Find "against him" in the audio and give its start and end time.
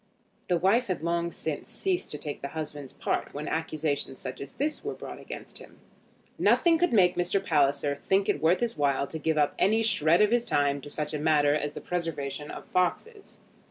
5.19-5.79